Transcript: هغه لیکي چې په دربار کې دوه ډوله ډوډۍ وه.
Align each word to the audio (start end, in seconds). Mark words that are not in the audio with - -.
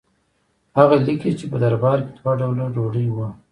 هغه 0.77 0.95
لیکي 1.07 1.31
چې 1.39 1.45
په 1.51 1.57
دربار 1.63 1.97
کې 2.05 2.11
دوه 2.17 2.33
ډوله 2.39 2.65
ډوډۍ 2.75 3.07
وه. 3.15 3.27